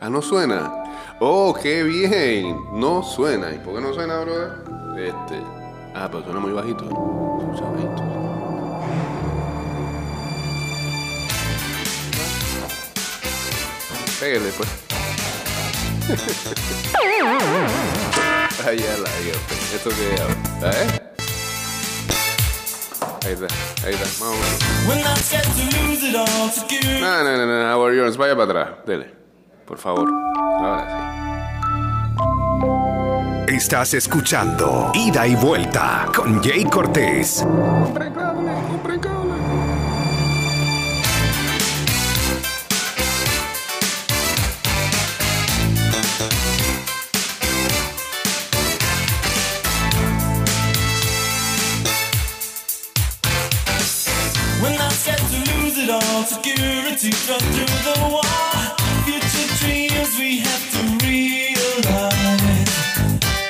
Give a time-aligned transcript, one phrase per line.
[0.00, 0.72] Ah, no suena.
[1.20, 2.56] Oh, qué bien.
[2.72, 3.52] No suena.
[3.52, 4.52] ¿Y por qué no suena, brother?
[4.98, 5.40] Este.
[5.94, 6.84] Ah, pero suena muy bajito.
[14.20, 14.68] Pégale, pues.
[18.66, 19.34] Ahí ya la dio.
[19.74, 20.14] Esto que.
[20.66, 21.13] ¿Eh?
[23.24, 23.46] Ahí está,
[23.86, 24.58] ahí está, más o menos.
[24.86, 27.00] When I'm scared to lose it all to give.
[27.00, 28.86] No, no, no, no, Jones, vaya para atrás.
[28.86, 29.10] Dele,
[29.66, 30.08] por favor.
[30.08, 31.14] Ahora
[33.46, 37.46] Estás escuchando Ida y Vuelta con Jay Cortés.
[57.12, 58.22] Through the wall.
[59.04, 62.68] Future dreams we have to realize.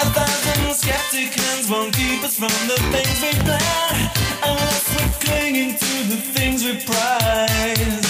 [0.01, 4.11] A thousand won't keep us from the things we plan,
[4.43, 8.04] unless we're clinging to the things we prize.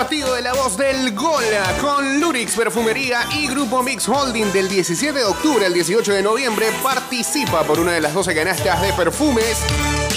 [0.00, 1.44] Partido de la voz del gol
[1.78, 6.68] con Lurix Perfumería y Grupo Mix Holding del 17 de octubre al 18 de noviembre.
[6.82, 9.58] Participa por una de las 12 canastas de perfumes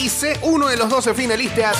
[0.01, 1.75] y sé uno de los 12 finalistas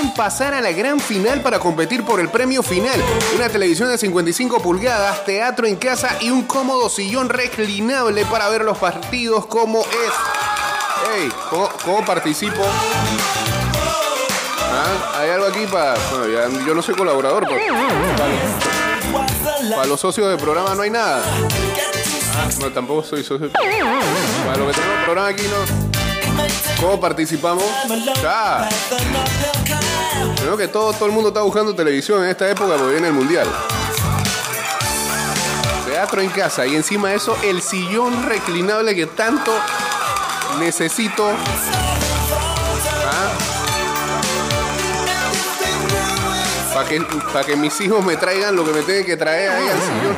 [0.00, 3.02] en pasar a la gran final para competir por el premio final.
[3.34, 8.62] Una televisión de 55 pulgadas, teatro en casa y un cómodo sillón reclinable para ver
[8.62, 10.12] los partidos como es.
[11.12, 12.62] Hey, ¿cómo, cómo participo?
[14.74, 15.94] Ah, Hay algo aquí para.
[16.10, 17.46] Bueno, yo no soy colaborador,
[19.70, 21.22] para los socios del programa no hay nada.
[22.34, 23.50] Ah, tampoco soy socio.
[23.50, 25.92] Para lo que tenemos el programa aquí no.
[26.80, 27.62] ¿Cómo participamos?
[30.40, 33.14] Creo que todo, todo el mundo está buscando televisión en esta época porque viene el
[33.14, 33.46] mundial.
[35.86, 39.52] Teatro en casa y encima de eso el sillón reclinable que tanto
[40.58, 41.30] necesito.
[46.82, 47.00] Para que,
[47.32, 50.16] pa' que mis hijos me traigan lo que me tienen que traer ahí al sillón.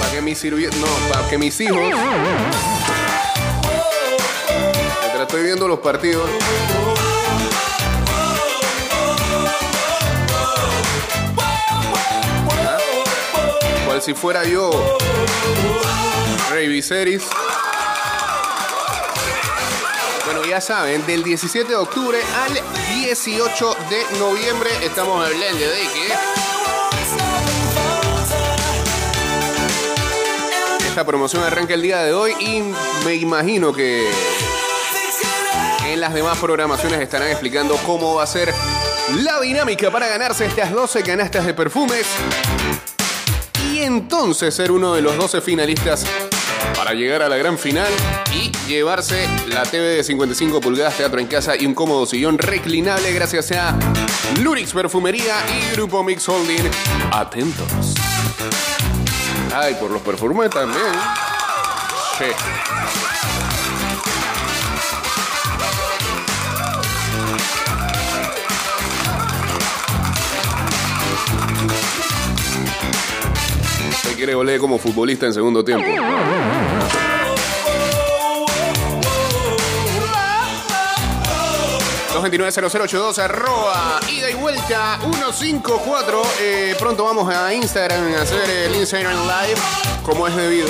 [0.00, 1.76] Para que mis sirvi- No, para que mis hijos.
[5.00, 6.28] Mientras estoy viendo los partidos.
[12.66, 12.78] ¿Ah?
[13.86, 14.70] Cual si fuera yo.
[16.50, 17.24] Rey Viserys.
[20.48, 22.54] Ya saben, del 17 de octubre al
[23.00, 24.70] 18 de noviembre.
[24.82, 26.08] Estamos hablando de que
[30.88, 32.62] esta promoción arranca el día de hoy y
[33.04, 34.10] me imagino que
[35.84, 38.54] en las demás programaciones estarán explicando cómo va a ser
[39.16, 42.06] la dinámica para ganarse estas 12 canastas de perfumes
[43.70, 46.06] y entonces ser uno de los 12 finalistas
[46.78, 47.92] para llegar a la gran final
[48.32, 53.12] y llevarse la TV de 55 pulgadas, teatro en casa y un cómodo sillón reclinable
[53.12, 53.76] gracias a
[54.40, 56.70] Lurix Perfumería y Grupo Mix Holding.
[57.10, 57.66] Atentos.
[59.52, 60.92] Ay, por los perfumes también.
[62.16, 62.26] Sí.
[74.18, 75.86] Quiere golear como futbolista en segundo tiempo.
[82.14, 89.20] 229-0082 arroba ida y vuelta 154 Eh, pronto vamos a Instagram a hacer el Instagram
[89.22, 89.60] Live
[90.02, 90.66] como es debido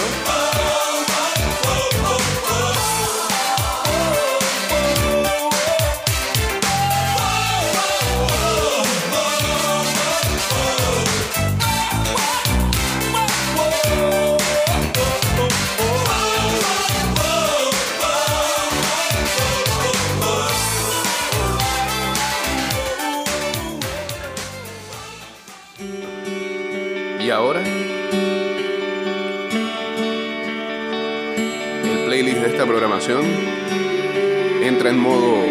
[34.63, 35.43] entra en modo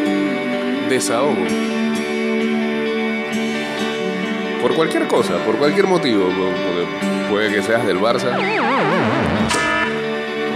[0.89, 1.44] desahogo
[4.62, 6.30] por cualquier cosa, por cualquier motivo,
[7.30, 8.31] puede que seas del Barça,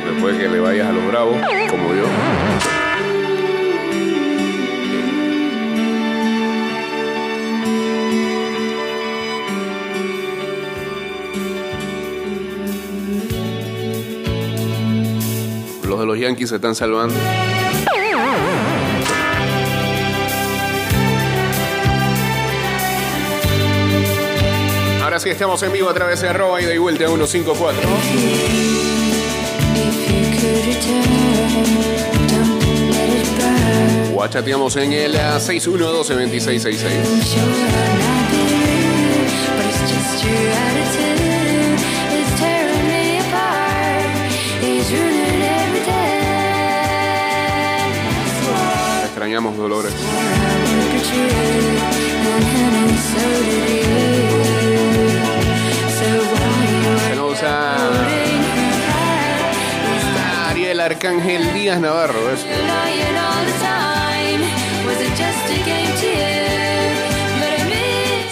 [0.04, 1.38] porque puede que le vayas a los Bravos,
[1.70, 2.06] como yo.
[16.12, 17.16] Los de Yankees se están salvando.
[25.02, 27.82] Ahora sí estamos en vivo a través de arroba y vuelta 154.
[34.14, 38.21] O chateamos en el ah, 6112-2666.
[49.32, 49.94] Extrañamos Dolores.
[57.08, 57.42] Se nos
[60.50, 62.20] Ariel Arcángel Díaz Navarro.
[62.32, 62.46] es-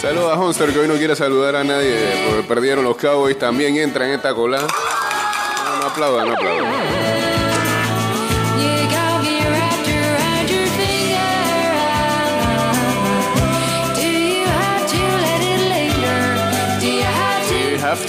[0.01, 1.96] Saludos a Honster que hoy no quiere saludar a nadie
[2.28, 3.38] porque perdieron los Cowboys.
[3.38, 4.60] También entra en esta cola.
[4.62, 7.28] No, no aplaudan, no aplaudan.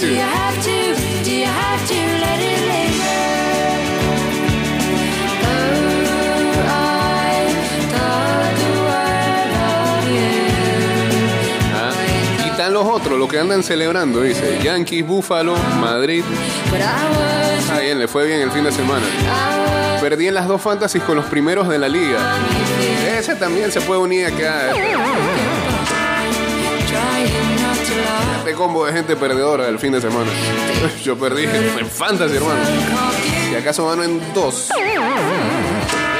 [0.01, 0.07] To?
[0.07, 1.23] Do you have to?
[1.23, 3.21] Do you have to let it linger?
[5.43, 7.45] Oh, I
[7.93, 10.31] thought the world of you.
[11.75, 11.93] Ah,
[12.45, 14.59] Y están los otros, los que andan celebrando, dice.
[14.63, 16.23] Yankees, Buffalo, Madrid.
[17.73, 19.05] Ah, bien, le fue bien el fin de semana.
[20.01, 22.17] Perdí en las dos fantasies con los primeros de la liga.
[23.17, 24.71] Ese también se puede unir acá.
[28.37, 30.29] Este combo de gente perdedora del fin de semana.
[31.03, 32.59] Yo perdí en fantasy, hermano.
[33.49, 34.69] Si acaso gano en dos.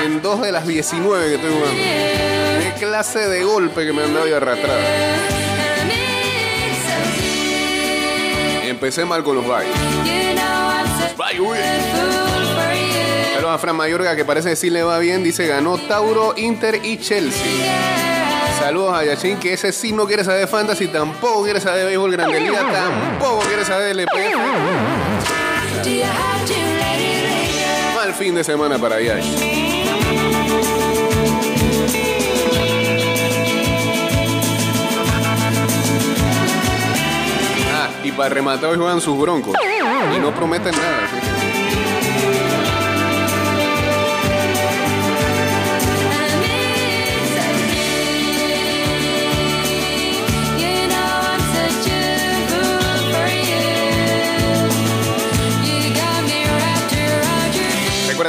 [0.04, 1.78] En dos de las 19 que estoy jugando.
[1.78, 4.42] Qué clase de golpe que me han dado y deep.
[8.64, 9.46] Empecé mal con los
[11.34, 11.54] you.
[13.34, 15.24] Saludos a Fran Mayorga que parece que sí le va bien.
[15.24, 18.11] Dice ganó Tauro, Inter y Chelsea.
[18.62, 22.12] Saludos a Yachin que ese sí no quiere saber fantasy, tampoco quiere saber de béisbol
[22.12, 24.36] grande liga, tampoco quiere saber de LP.
[27.96, 29.26] Mal fin de semana para Yash.
[37.74, 39.56] Ah, y para rematar hoy juegan sus broncos.
[40.16, 41.06] Y no prometen nada.
[41.06, 41.21] así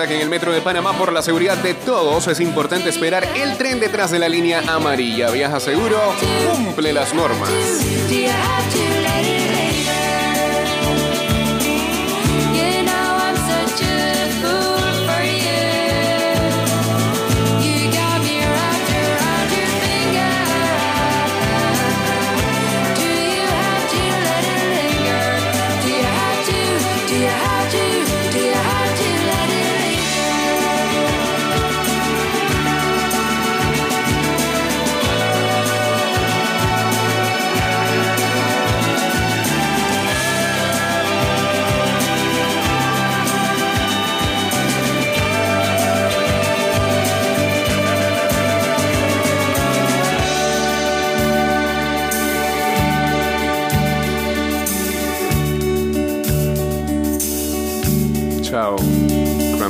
[0.07, 3.57] Que en el metro de Panamá, por la seguridad de todos, es importante esperar el
[3.57, 5.31] tren detrás de la línea amarilla.
[5.31, 5.97] Viaja seguro,
[6.57, 7.49] cumple las normas.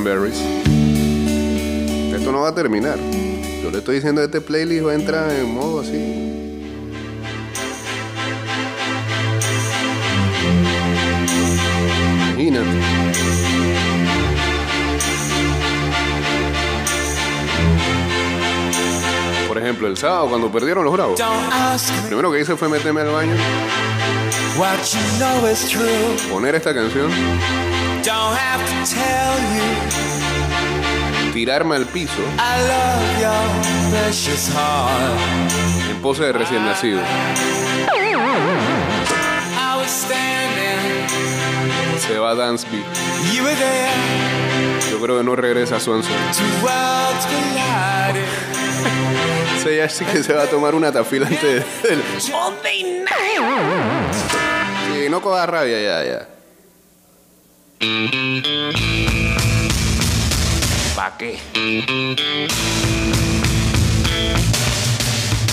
[0.03, 0.41] Cranberries.
[2.13, 2.99] Esto no va a terminar.
[3.63, 5.97] Yo le estoy diciendo este playlist va a entrar en modo así.
[12.33, 12.69] Imagínate.
[19.47, 21.21] Por ejemplo, el sábado cuando perdieron los bravos.
[21.21, 23.35] Lo me primero que hice fue meterme al baño,
[24.59, 26.31] what you know is true.
[26.31, 27.11] poner esta canción,
[28.05, 29.63] Don't have to tell you
[31.33, 33.45] tirarme al piso I love your
[33.91, 35.19] precious heart.
[35.91, 37.01] en pose de recién nacido.
[39.55, 41.09] I was standing,
[41.99, 42.85] Se va Dance Beat.
[43.33, 43.91] you were there.
[44.91, 46.13] Yo creo que no regresa a Swanson.
[46.37, 48.29] Two worlds collided.
[49.63, 52.03] Se ya sí que se va a tomar una tafila antes del.
[52.19, 52.33] Sí,
[55.09, 56.29] no coja rabia ya, ya.
[60.95, 61.41] ¿Pa' qué?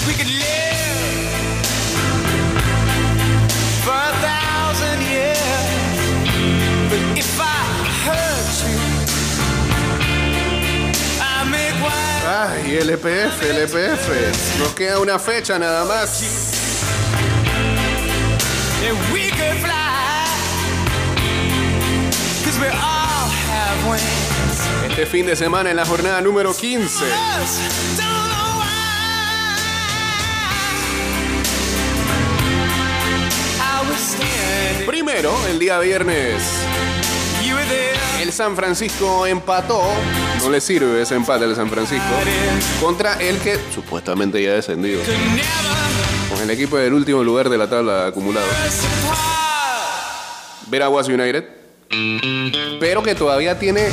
[0.06, 1.26] We could live
[3.84, 5.98] for a thousand years.
[6.92, 7.44] But if I
[8.06, 8.78] hurt you,
[12.68, 14.60] Y el EPF, el EPF.
[14.60, 16.22] Nos queda una fecha nada más.
[18.86, 19.29] And we
[23.96, 26.86] Este fin de semana en la jornada número 15.
[26.86, 27.02] Us
[27.98, 28.66] don't know why.
[33.60, 34.86] I was standing.
[34.88, 36.44] Primero, el día viernes,
[38.22, 39.82] el San Francisco empató.
[40.42, 42.06] No le sirve ese empate al San Francisco.
[42.82, 45.02] Contra el que supuestamente ya ha descendido.
[46.30, 48.40] Con el equipo del último lugar de la tabla apart.
[50.68, 51.59] Veraguas United.
[51.90, 53.90] Pero que todavía tiene.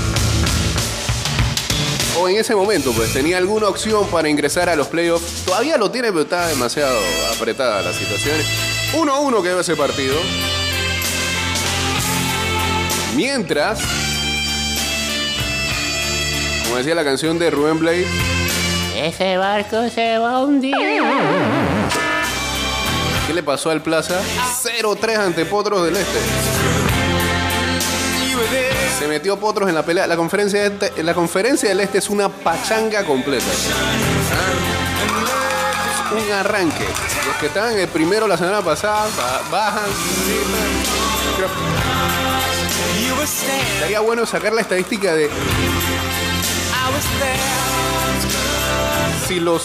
[2.18, 5.44] O en ese momento, pues tenía alguna opción para ingresar a los playoffs.
[5.44, 6.98] Todavía lo tiene, pero está demasiado
[7.34, 8.36] apretada la situación.
[8.94, 10.16] 1-1 quedó ese partido.
[13.14, 13.80] Mientras.
[16.64, 18.06] Como decía la canción de Rubén Blade.
[18.96, 20.74] Ese barco se va a hundir.
[23.26, 24.20] ¿Qué le pasó al Plaza?
[24.62, 26.18] 0-3 ante Potros del Este.
[28.98, 30.06] Se metió Potros en la pelea.
[30.06, 33.44] La conferencia, de este- la conferencia del Este es una pachanga completa.
[34.32, 36.84] Ah, un arranque.
[37.26, 39.84] Los que estaban en el primero la semana pasada ba- bajan.
[43.74, 45.28] Estaría bueno sacar la estadística de
[49.28, 49.62] si los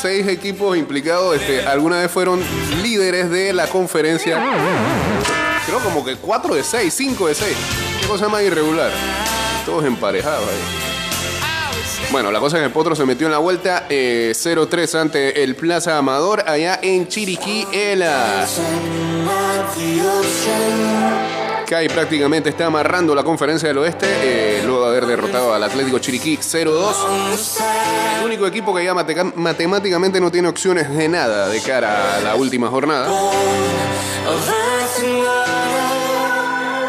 [0.00, 2.42] seis equipos implicados este, alguna vez fueron
[2.82, 4.42] líderes de la conferencia.
[5.66, 7.56] Creo como que 4 de 6, 5 de 6.
[8.04, 8.90] Qué cosa más irregular.
[9.64, 12.10] Todos emparejados ahí.
[12.12, 15.56] Bueno, la cosa es que Potro se metió en la vuelta eh, 0-3 ante el
[15.56, 17.66] Plaza Amador allá en Chiriquí.
[17.72, 18.46] El ah,
[21.66, 25.98] Kai prácticamente está amarrando la conferencia del oeste eh, luego de haber derrotado al Atlético
[25.98, 26.94] Chiriquí 0-2.
[28.18, 32.34] El único equipo que ya matemáticamente no tiene opciones de nada de cara a la
[32.34, 33.08] última jornada.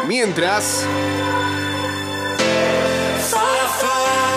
[0.06, 0.86] Mientras,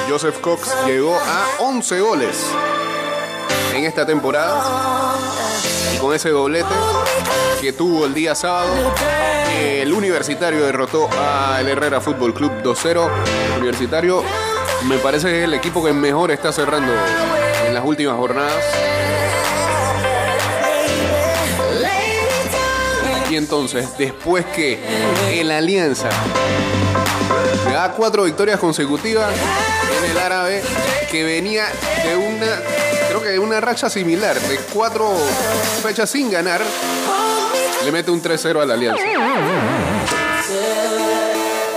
[0.10, 2.36] Joseph Cox llegó a 11 goles
[3.76, 5.16] en esta temporada.
[5.94, 6.74] Y con ese doblete
[7.62, 8.74] que tuvo el día sábado,
[9.60, 13.08] el Universitario derrotó al Herrera Fútbol Club 2-0.
[13.46, 14.24] El Universitario
[14.86, 16.92] me parece que es el equipo que mejor está cerrando
[17.68, 18.89] en las últimas jornadas.
[23.30, 24.80] Y entonces, después que
[25.32, 26.10] el Alianza
[27.68, 29.32] le da cuatro victorias consecutivas
[29.98, 30.64] en el árabe,
[31.12, 31.66] que venía
[32.04, 32.60] de una,
[33.08, 35.14] creo que de una racha similar, de cuatro
[35.84, 36.62] fechas sin ganar,
[37.86, 39.04] le mete un 3-0 a la Alianza.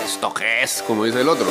[0.04, 0.82] ¿Esto qué es?
[0.86, 1.46] Como dice el otro.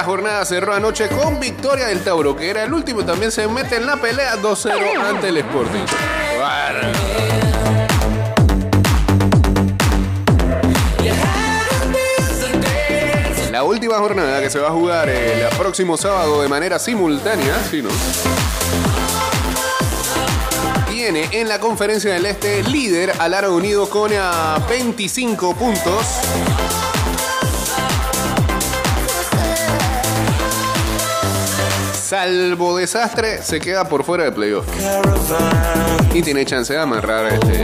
[0.00, 3.04] La jornada cerró anoche con victoria del Tauro, que era el último.
[3.04, 5.84] También se mete en la pelea 2-0 ante el Sporting.
[13.52, 17.82] La última jornada que se va a jugar el próximo sábado de manera simultánea, sí,
[17.82, 17.90] ¿no?
[20.88, 26.06] Tiene en la conferencia del Este líder al Aro Unido con a 25 puntos.
[32.10, 34.66] Salvo desastre, se queda por fuera de playoff.
[36.12, 37.62] Y tiene chance de amarrar este.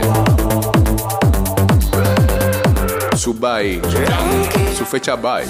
[3.17, 3.81] Su bye.
[4.77, 5.45] Su fecha bye.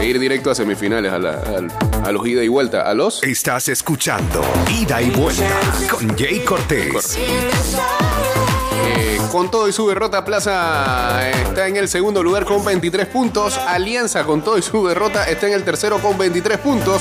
[0.00, 1.70] E ir directo a semifinales, a, la- al-
[2.02, 2.80] a los ida y vuelta.
[2.88, 3.22] A los.
[3.22, 5.50] Estás escuchando Ida y Vuelta
[5.90, 7.18] con Jay Cortés.
[7.18, 7.50] Eh,
[9.32, 13.56] con todo y su derrota, Plaza está en el segundo lugar con 23 puntos.
[13.56, 17.00] Alianza con todo y su derrota está en el tercero con 23 puntos.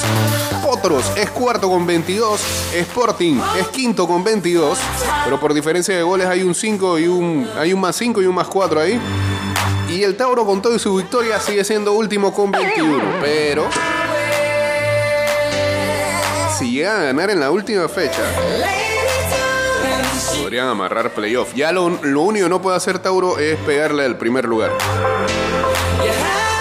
[0.63, 2.39] Potros es cuarto con 22.
[2.73, 4.79] Sporting es quinto con 22.
[5.25, 7.50] Pero por diferencia de goles hay un 5 y un.
[7.57, 8.97] Hay un más 5 y un más 4 ahí.
[9.89, 13.03] Y el Tauro con todo y su victoria sigue siendo último con 21.
[13.19, 13.67] Pero.
[16.57, 18.21] Si llega a ganar en la última fecha,
[20.51, 21.53] podrían amarrar playoff.
[21.55, 24.74] Ya lo, lo único que no puede hacer Tauro es pegarle al primer lugar.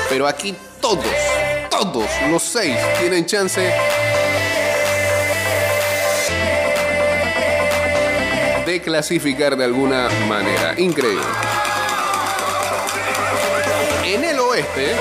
[0.08, 1.04] Pero aquí todos,
[1.68, 3.60] todos los seis tienen chance
[8.64, 10.78] de clasificar de alguna manera.
[10.78, 11.24] Increíble.
[14.04, 14.94] En el oeste,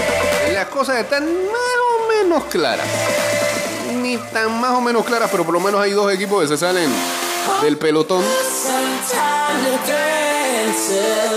[0.51, 2.87] las cosas están más o menos claras.
[4.01, 6.57] Ni tan más o menos claras, pero por lo menos hay dos equipos que se
[6.57, 6.89] salen
[7.61, 8.23] del pelotón.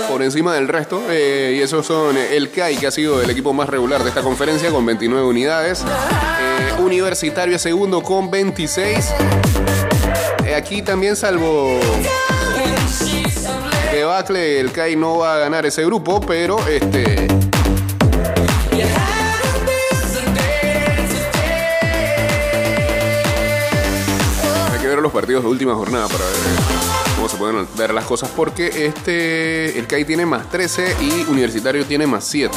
[0.09, 1.01] Por encima del resto.
[1.09, 4.09] eh, y esos son eh, el CAI, que ha sido el equipo más regular de
[4.09, 5.81] esta conferencia, con 29 unidades.
[5.81, 9.13] Eh, Universitario segundo con 26.
[10.45, 11.79] Eh, aquí también, salvo
[13.91, 17.27] que Bacle, el CAI no va a ganar ese grupo, pero este.
[24.71, 26.33] Hay que ver los partidos de última jornada para ver
[27.43, 32.23] pueden ver las cosas, porque este el CAI tiene más 13 y Universitario tiene más
[32.23, 32.55] 7.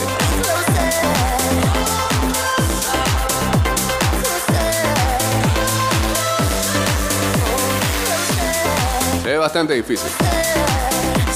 [9.25, 10.09] Se ve bastante difícil.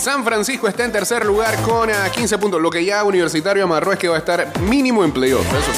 [0.01, 2.63] San Francisco está en tercer lugar con ah, 15 puntos.
[2.63, 5.73] Lo que ya Universitario amarró es que va a estar mínimo en playoff, eso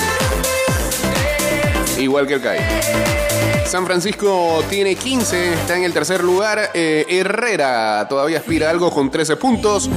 [1.96, 2.02] sí.
[2.02, 3.21] Igual que el CAI.
[3.66, 6.70] San Francisco tiene 15, está en el tercer lugar.
[6.74, 9.88] Eh, Herrera todavía aspira algo con 13 puntos.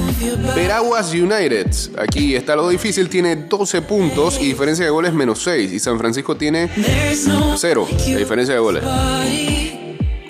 [0.54, 5.72] Veraguas United, aquí está lo difícil, tiene 12 puntos y diferencia de goles menos 6.
[5.72, 8.82] Y San Francisco tiene There's no 0 de diferencia de goles.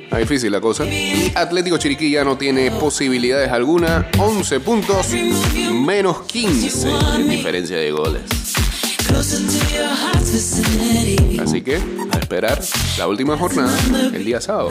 [0.05, 0.85] Está difícil la cosa.
[0.87, 4.09] Y Atlético Chiriquí ya no tiene posibilidades alguna.
[4.19, 5.09] 11 puntos,
[5.73, 8.23] menos 15 en diferencia de goles.
[11.41, 11.77] Así que
[12.13, 12.61] a esperar
[12.99, 13.77] la última jornada
[14.13, 14.71] el día sábado.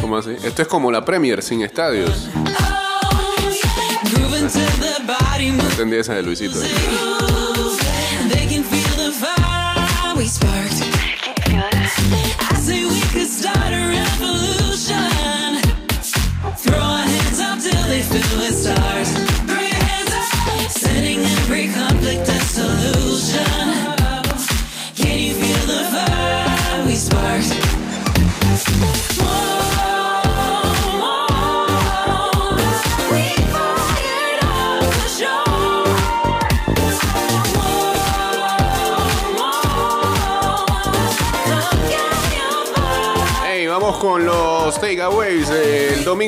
[0.00, 0.36] ¿Cómo así?
[0.42, 2.28] Esto es como la Premier sin estadios.
[5.06, 5.68] Body move.
[5.70, 6.58] Entendí esa de Luisito.
[6.58, 7.15] They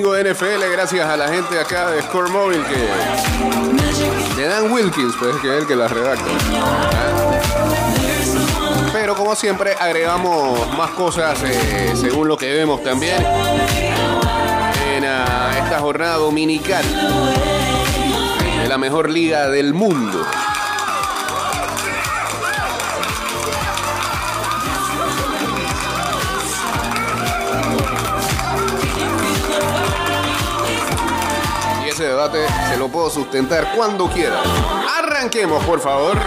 [0.06, 0.70] de NFL.
[0.72, 4.40] Gracias a la gente acá de Score Mobile que.
[4.40, 6.24] De Dan Wilkins, pues, que es el que las redacta.
[8.92, 13.16] Pero como siempre, agregamos más cosas eh, según lo que vemos también
[14.96, 16.84] en ah, esta jornada dominical
[18.62, 20.24] de la mejor liga del mundo.
[32.68, 34.42] Se lo puedo sustentar cuando quiera.
[34.98, 36.18] Arranquemos, por favor.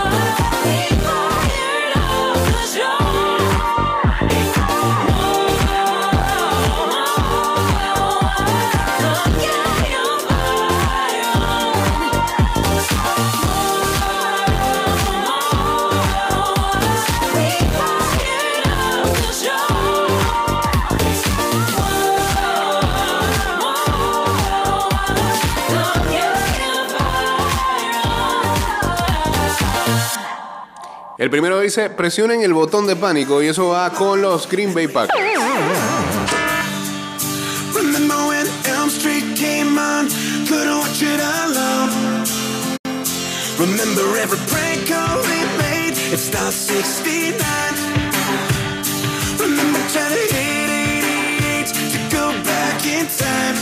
[31.22, 34.88] El primero dice, presionen el botón de pánico y eso va con los Green Bay
[34.88, 35.22] Packers.
[37.76, 40.08] Remember when Elm Street came on?
[40.48, 42.26] Couldn't watch it alone.
[43.60, 45.94] Remember every prank call we made?
[46.12, 47.38] It starts 69.
[49.38, 50.70] Remember trying to hit
[51.46, 53.58] 88 to go back in time.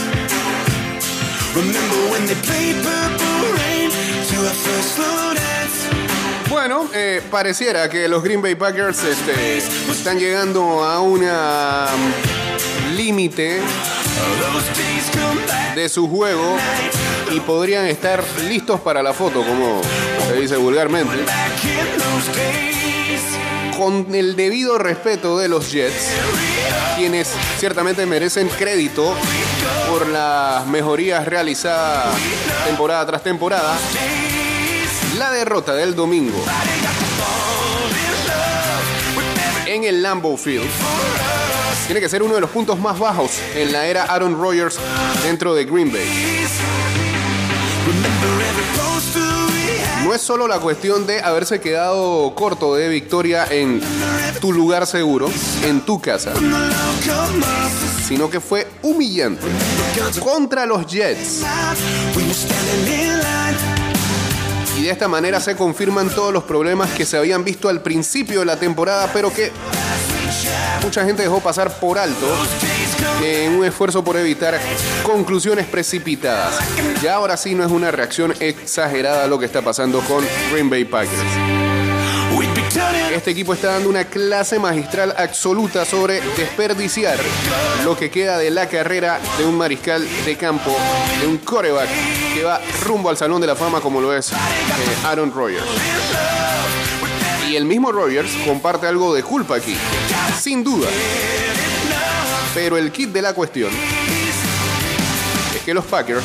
[1.54, 5.30] Remember when they played Purple Rain to our first slow?
[6.50, 13.60] Bueno, eh, pareciera que los Green Bay Packers este, están llegando a una mm, límite
[15.76, 16.56] de su juego
[17.30, 19.80] y podrían estar listos para la foto, como
[20.26, 21.14] se dice vulgarmente,
[23.78, 26.10] con el debido respeto de los Jets,
[26.96, 29.14] quienes ciertamente merecen crédito
[29.88, 32.12] por las mejorías realizadas
[32.66, 33.78] temporada tras temporada.
[35.20, 36.42] La derrota del domingo
[39.66, 40.66] en el Lambeau Field
[41.84, 44.78] tiene que ser uno de los puntos más bajos en la era Aaron Rodgers
[45.22, 46.08] dentro de Green Bay.
[50.04, 53.82] No es solo la cuestión de haberse quedado corto de victoria en
[54.40, 55.30] tu lugar seguro,
[55.62, 56.32] en tu casa,
[58.08, 59.46] sino que fue humillante
[60.18, 61.42] contra los Jets.
[64.90, 68.46] De esta manera se confirman todos los problemas que se habían visto al principio de
[68.46, 69.52] la temporada, pero que
[70.82, 72.26] mucha gente dejó pasar por alto
[73.22, 74.58] en un esfuerzo por evitar
[75.04, 76.58] conclusiones precipitadas.
[77.04, 80.84] Ya ahora sí no es una reacción exagerada lo que está pasando con Green Bay
[80.84, 81.79] Packers.
[83.12, 87.18] Este equipo está dando una clase magistral absoluta sobre desperdiciar
[87.84, 90.76] lo que queda de la carrera de un mariscal de campo,
[91.20, 91.88] de un coreback
[92.32, 94.36] que va rumbo al Salón de la Fama como lo es eh,
[95.04, 95.66] Aaron Rodgers.
[97.50, 99.76] Y el mismo Rodgers comparte algo de culpa aquí,
[100.40, 100.88] sin duda.
[102.54, 103.70] Pero el kit de la cuestión
[105.56, 106.24] es que los Packers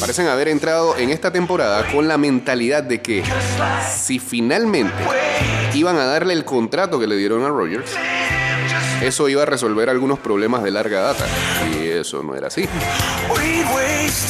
[0.00, 3.22] parecen haber entrado en esta temporada con la mentalidad de que
[3.94, 4.94] si finalmente
[5.74, 7.90] iban a darle el contrato que le dieron a Rodgers,
[9.02, 11.26] eso iba a resolver algunos problemas de larga data.
[11.72, 12.66] Y eso no era así.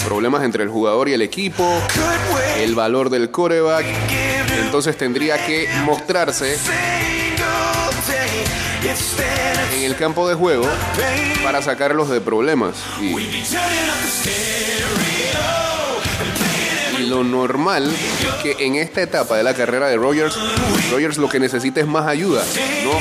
[0.04, 1.72] Problemas entre el jugador y el equipo,
[2.58, 3.86] el valor del coreback.
[4.64, 6.56] Entonces tendría que mostrarse
[9.76, 10.66] en el campo de juego
[11.42, 12.76] para sacarlos de problemas.
[17.10, 17.92] Lo normal
[18.42, 20.38] que en esta etapa de la carrera de Rodgers,
[20.90, 22.42] Rodgers lo que necesita es más ayuda,
[22.84, 22.92] no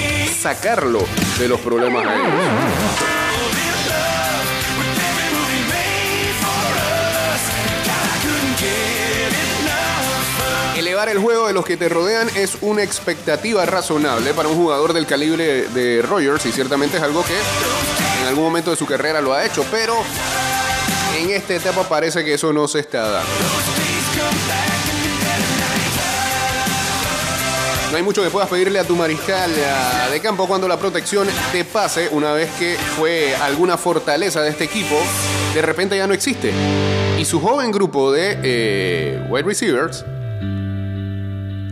[0.41, 1.05] sacarlo
[1.37, 2.03] de los problemas.
[10.75, 14.93] Elevar el juego de los que te rodean es una expectativa razonable para un jugador
[14.93, 17.35] del calibre de Rodgers y ciertamente es algo que
[18.21, 19.95] en algún momento de su carrera lo ha hecho, pero
[21.15, 23.58] en esta etapa parece que eso no se está dando.
[27.91, 29.51] No hay mucho que puedas pedirle a tu mariscal
[30.11, 34.65] de campo cuando la protección te pase una vez que fue alguna fortaleza de este
[34.65, 34.95] equipo,
[35.55, 36.53] de repente ya no existe.
[37.19, 40.05] Y su joven grupo de eh, wide receivers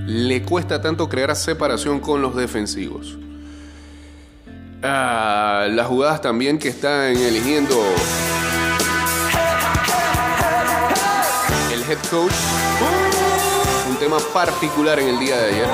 [0.08, 3.18] le cuesta tanto crear separación con los defensivos.
[4.82, 7.76] Ah, las jugadas también que están eligiendo
[11.72, 12.34] el head coach
[14.00, 15.68] tema particular en el día de ayer.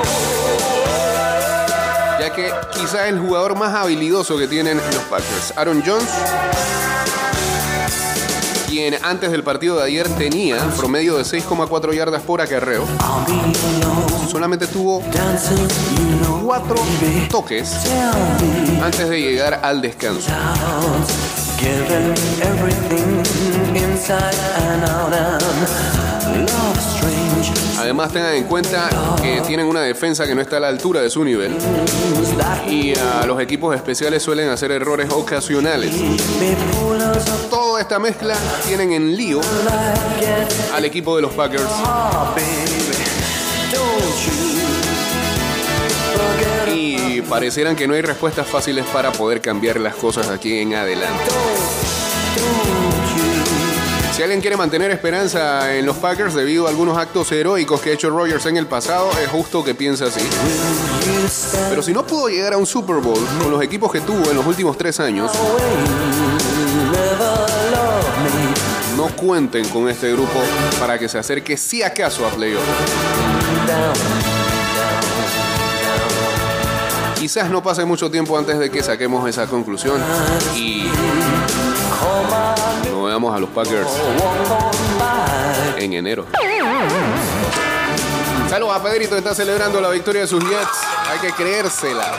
[2.19, 6.07] Ya que quizás el jugador más habilidoso que tienen los Packers, Aaron Jones,
[8.69, 12.86] quien antes del partido de ayer tenía promedio de 6,4 yardas por acarreo,
[14.31, 15.03] solamente tuvo
[16.43, 16.75] cuatro
[17.29, 17.71] toques
[18.81, 20.31] antes de llegar al descanso.
[27.80, 28.89] Además tengan en cuenta
[29.21, 31.56] que tienen una defensa que no está a la altura de su nivel.
[32.67, 35.93] Y ah, los equipos especiales suelen hacer errores ocasionales.
[37.49, 39.41] Toda esta mezcla tienen en lío
[40.73, 41.63] al equipo de los Packers
[47.34, 51.24] parecieran que no hay respuestas fáciles para poder cambiar las cosas aquí en adelante.
[54.15, 57.93] Si alguien quiere mantener esperanza en los Packers debido a algunos actos heroicos que ha
[57.93, 60.22] hecho Rogers en el pasado, es justo que piense así.
[61.69, 64.36] Pero si no pudo llegar a un Super Bowl con los equipos que tuvo en
[64.36, 65.32] los últimos tres años,
[68.96, 70.39] no cuenten con este grupo
[70.80, 72.62] para que se acerque si acaso a playoff.
[77.23, 79.97] Quizás no pase mucho tiempo antes de que saquemos esa conclusión
[80.57, 80.91] y
[82.91, 83.88] no veamos a los Packers
[85.77, 86.25] en enero.
[88.49, 90.81] Saludos a Pedrito que está celebrando la victoria de sus Jets.
[91.09, 92.12] Hay que creérsela.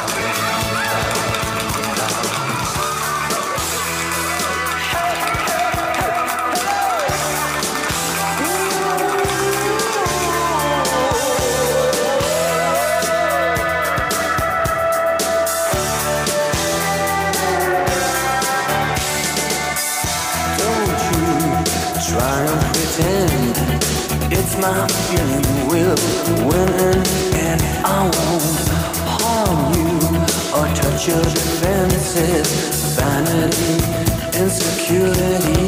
[24.54, 25.96] It's my feeling will
[26.46, 26.68] win
[27.34, 28.68] and I won't
[29.20, 29.90] harm you
[30.54, 32.94] or touch your defenses.
[32.96, 33.74] Vanity,
[34.38, 35.66] insecurity.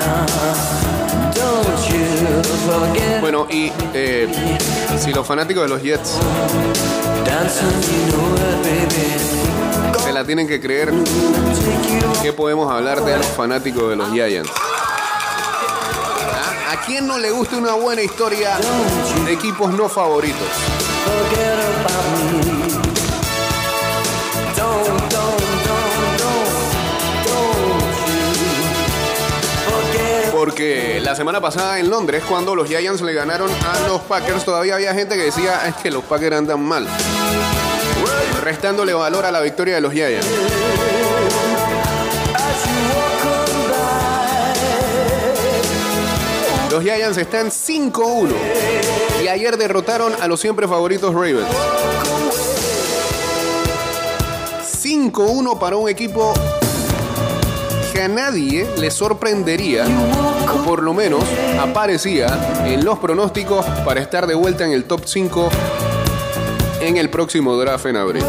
[0.00, 0.26] Uh,
[1.34, 4.28] don't you forget Bueno, y eh,
[4.98, 6.18] si los fanáticos de los Jets
[10.04, 10.92] se la tienen que creer,
[12.22, 14.50] ¿qué podemos hablar de los fanáticos de los Giants?
[16.86, 16.88] ¿Ah?
[16.88, 18.56] ¿A quién no le gusta una buena historia
[19.24, 20.38] de equipos no favoritos?
[30.32, 34.76] Porque la semana pasada en Londres, cuando los Giants le ganaron a los Packers, todavía
[34.76, 36.86] había gente que decía es que los Packers andan mal.
[38.44, 40.26] Restándole valor a la victoria de los Giants.
[46.76, 48.28] Los Giants están 5-1
[49.24, 51.48] y ayer derrotaron a los siempre favoritos Ravens.
[54.82, 56.34] 5-1 para un equipo
[57.94, 59.86] que a nadie le sorprendería,
[60.66, 61.24] por lo menos
[61.58, 65.48] aparecía en los pronósticos para estar de vuelta en el top 5
[66.82, 68.22] en el próximo draft en abril.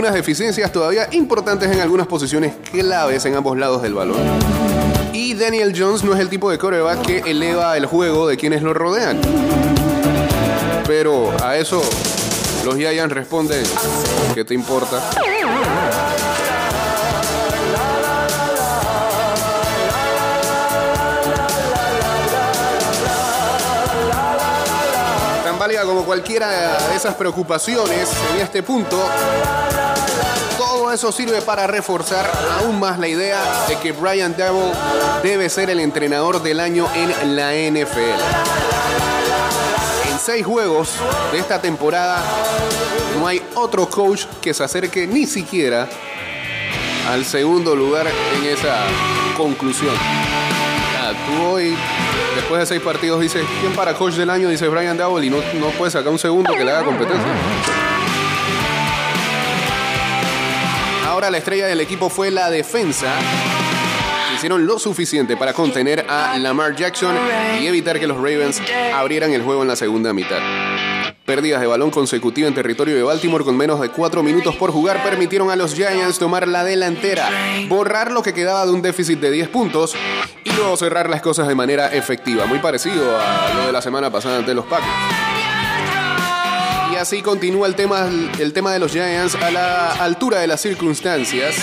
[0.00, 4.16] Algunas deficiencias todavía importantes en algunas posiciones claves en ambos lados del balón.
[5.12, 8.62] Y Daniel Jones no es el tipo de coreback que eleva el juego de quienes
[8.62, 9.20] lo rodean.
[10.86, 11.82] Pero a eso
[12.64, 13.62] los Giants responden,
[14.34, 15.02] ¿qué te importa?
[25.44, 26.48] Tan válida como cualquiera
[26.88, 28.96] de esas preocupaciones en este punto,
[30.92, 34.72] eso sirve para reforzar aún más la idea de que Brian Double
[35.22, 38.20] debe ser el entrenador del año en la NFL.
[40.10, 40.94] En seis juegos
[41.32, 42.22] de esta temporada
[43.18, 45.88] no hay otro coach que se acerque ni siquiera
[47.08, 48.84] al segundo lugar en esa
[49.36, 49.94] conclusión.
[50.98, 51.76] Ah, tú hoy,
[52.34, 54.48] después de seis partidos, dices, ¿quién para coach del año?
[54.48, 57.89] Dice Brian Double y no, no puedes sacar un segundo que le haga competencia.
[61.20, 63.12] Ahora la estrella del equipo fue la defensa.
[64.34, 67.14] Hicieron lo suficiente para contener a Lamar Jackson
[67.60, 68.62] y evitar que los Ravens
[68.94, 70.38] abrieran el juego en la segunda mitad.
[71.26, 75.02] Pérdidas de balón consecutiva en territorio de Baltimore con menos de cuatro minutos por jugar
[75.02, 77.28] permitieron a los Giants tomar la delantera,
[77.68, 79.94] borrar lo que quedaba de un déficit de 10 puntos
[80.42, 84.10] y luego cerrar las cosas de manera efectiva, muy parecido a lo de la semana
[84.10, 85.29] pasada ante los Packers.
[87.00, 91.54] Así continúa el tema, el tema de los Giants a la altura de las circunstancias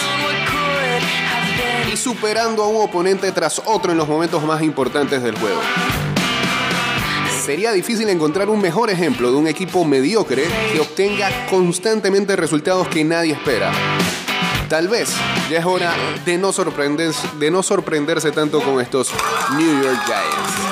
[1.93, 5.62] y superando a un oponente tras otro en los momentos más importantes del juego.
[7.45, 13.04] Sería difícil encontrar un mejor ejemplo de un equipo mediocre que obtenga constantemente resultados que
[13.04, 13.71] nadie espera.
[14.67, 15.10] Tal vez
[15.52, 15.93] ya es hora
[16.26, 19.12] de no, sorprenderse, de no sorprenderse tanto con estos
[19.56, 20.67] New York Giants.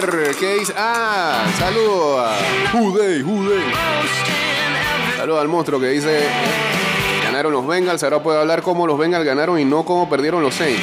[0.00, 0.72] Ver, ¿qué dice?
[0.76, 2.34] Ah, saludo a
[2.72, 3.62] Juday, Juday.
[5.16, 6.20] Saludo al monstruo que dice
[7.22, 8.02] ganaron los Bengals.
[8.02, 10.82] Ahora puedo hablar cómo los Bengals ganaron y no cómo perdieron los Saints.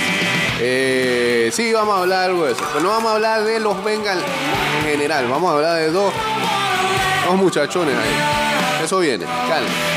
[0.62, 2.63] Eh, sí, vamos a hablar algo de eso.
[2.74, 4.24] Pero no vamos a hablar de los Bengals
[4.80, 5.28] en general.
[5.30, 6.13] Vamos a hablar de dos,
[7.28, 8.84] dos muchachones ahí.
[8.84, 9.88] Eso viene, calma.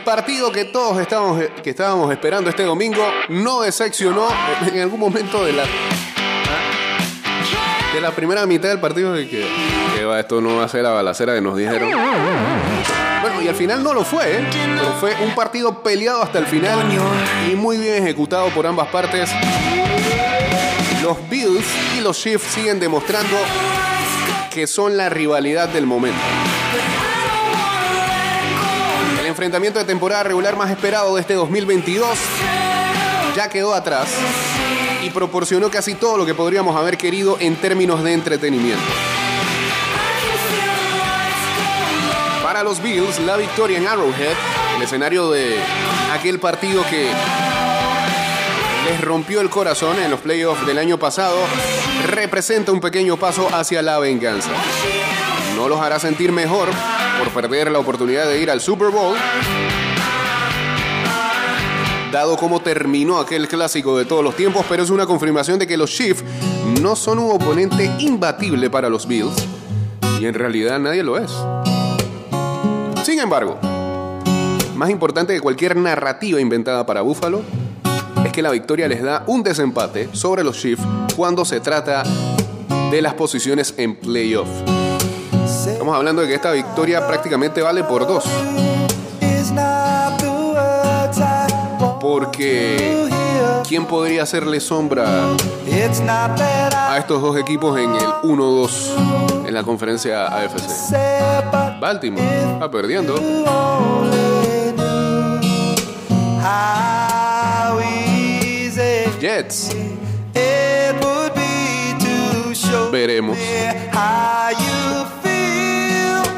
[0.00, 4.28] El partido que todos estábamos, esperando este domingo no decepcionó
[4.72, 5.64] en algún momento de la,
[7.92, 9.46] de la primera mitad del partido de que,
[9.94, 11.90] que va, esto no va a ser la balacera que nos dijeron.
[13.20, 14.48] Bueno, y al final no lo fue, ¿eh?
[14.50, 16.78] pero fue un partido peleado hasta el final
[17.52, 19.30] y muy bien ejecutado por ambas partes.
[21.02, 21.66] Los Bills
[21.98, 23.36] y los Chiefs siguen demostrando
[24.50, 26.18] que son la rivalidad del momento.
[29.40, 32.18] Enfrentamiento de temporada regular más esperado de este 2022
[33.34, 34.10] ya quedó atrás
[35.02, 38.84] y proporcionó casi todo lo que podríamos haber querido en términos de entretenimiento.
[42.42, 44.36] Para los Bills, la victoria en Arrowhead,
[44.76, 45.56] el escenario de
[46.12, 47.10] aquel partido que
[48.90, 51.38] les rompió el corazón en los playoffs del año pasado,
[52.08, 54.50] representa un pequeño paso hacia la venganza.
[55.56, 56.68] No los hará sentir mejor
[57.18, 59.16] por perder la oportunidad de ir al Super Bowl,
[62.12, 65.76] dado cómo terminó aquel clásico de todos los tiempos, pero es una confirmación de que
[65.76, 66.24] los Chiefs
[66.80, 69.46] no son un oponente imbatible para los Bills,
[70.20, 71.30] y en realidad nadie lo es.
[73.04, 73.58] Sin embargo,
[74.74, 77.42] más importante que cualquier narrativa inventada para Buffalo,
[78.24, 80.82] es que la victoria les da un desempate sobre los Chiefs
[81.16, 82.02] cuando se trata
[82.90, 84.48] de las posiciones en playoff.
[85.80, 88.24] Estamos hablando de que esta victoria prácticamente vale por dos.
[91.98, 93.08] Porque.
[93.66, 101.80] ¿quién podría hacerle sombra a estos dos equipos en el 1-2 en la conferencia AFC?
[101.80, 103.14] Baltimore está perdiendo.
[109.18, 109.74] Jets,
[112.92, 113.38] veremos.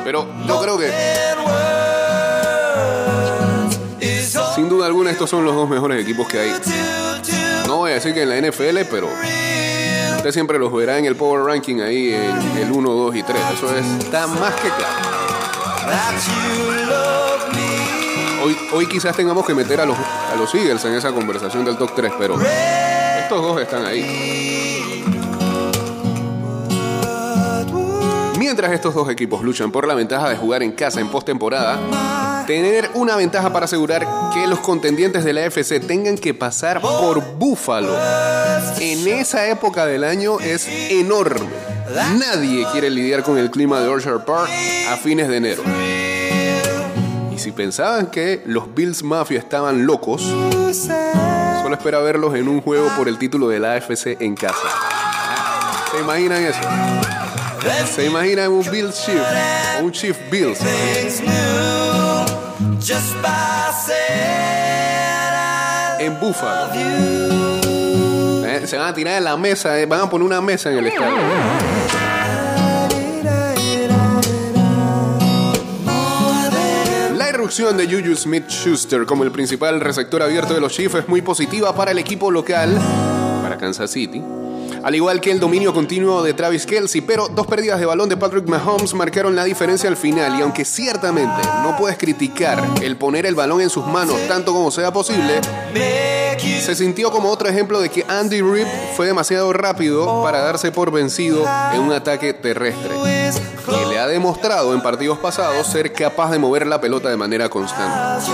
[0.05, 0.91] Pero yo creo que
[4.55, 6.53] sin duda alguna estos son los dos mejores equipos que hay.
[7.67, 9.09] No voy a decir que en la NFL, pero
[10.17, 13.39] usted siempre los verá en el Power Ranking ahí en el 1, 2 y 3.
[13.55, 15.13] Eso está más que claro.
[18.45, 21.77] Hoy, hoy quizás tengamos que meter a los, a los Eagles en esa conversación del
[21.77, 25.22] top 3, pero estos dos están ahí.
[28.43, 32.91] Mientras estos dos equipos luchan por la ventaja de jugar en casa en postemporada, tener
[32.95, 37.97] una ventaja para asegurar que los contendientes de la FC tengan que pasar por Buffalo
[38.81, 41.47] en esa época del año es enorme.
[42.19, 44.51] Nadie quiere lidiar con el clima de Orchard Park
[44.91, 45.63] a fines de enero.
[47.33, 52.89] Y si pensaban que los Bills Mafia estaban locos, solo espera verlos en un juego
[52.97, 54.67] por el título de la AFC en casa.
[55.93, 57.22] ¿Se imaginan eso?
[57.95, 59.23] ¿Se imaginan un Bills Chief
[59.81, 60.55] o un Chief I
[66.01, 66.73] En Buffalo.
[68.45, 70.79] Eh, Se van a tirar en la mesa, eh, van a poner una mesa en
[70.79, 71.17] el estadio.
[77.43, 81.91] De Juju Smith-Schuster como el principal receptor abierto de los Chiefs es muy positiva para
[81.91, 82.81] el equipo local,
[83.43, 84.23] para Kansas City.
[84.83, 88.17] Al igual que el dominio continuo de Travis Kelsey, pero dos pérdidas de balón de
[88.17, 90.37] Patrick Mahomes marcaron la diferencia al final.
[90.39, 94.73] Y aunque ciertamente no puedes criticar el poner el balón en sus manos tanto como
[94.73, 95.41] sea posible,
[96.37, 98.67] se sintió como otro ejemplo de que Andy Reid
[98.97, 102.91] fue demasiado rápido para darse por vencido en un ataque terrestre.
[103.69, 107.49] Y le ha demostrado en partidos pasados ser capaz de mover la pelota de manera
[107.49, 108.27] constante.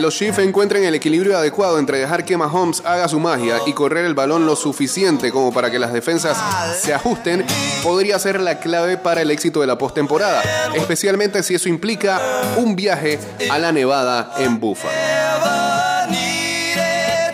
[0.00, 4.06] Los Chiefs encuentren el equilibrio adecuado entre dejar que Mahomes haga su magia y correr
[4.06, 6.38] el balón lo suficiente como para que las defensas
[6.80, 7.44] se ajusten
[7.82, 10.42] podría ser la clave para el éxito de la postemporada,
[10.74, 12.20] especialmente si eso implica
[12.56, 13.18] un viaje
[13.50, 14.90] a la Nevada en Buffalo.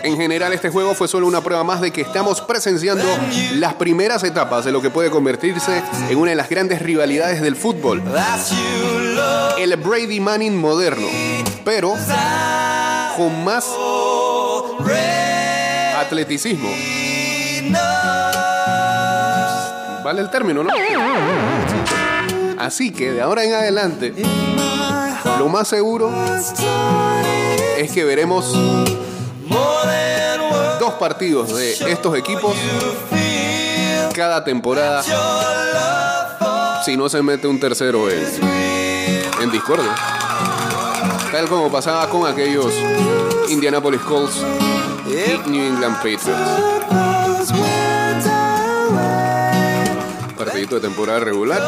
[0.07, 3.03] En general, este juego fue solo una prueba más de que estamos presenciando
[3.55, 7.57] las primeras etapas de lo que puede convertirse en una de las grandes rivalidades del
[7.57, 8.01] fútbol,
[9.59, 11.07] el Brady Manning moderno,
[11.65, 11.93] pero
[13.17, 13.65] con más
[15.97, 16.69] atleticismo.
[20.03, 20.69] Vale el término, ¿no?
[22.59, 24.13] Así que de ahora en adelante,
[25.39, 26.11] lo más seguro
[27.77, 28.53] es que veremos
[30.79, 32.55] dos partidos de estos equipos
[34.15, 35.03] cada temporada
[36.85, 38.23] si no se mete un tercero en,
[39.41, 39.93] en discordia.
[41.31, 42.73] Tal como pasaba con aquellos
[43.49, 44.37] Indianapolis Colts
[45.05, 47.53] y New England Patriots.
[50.37, 51.61] Partidito de temporada regular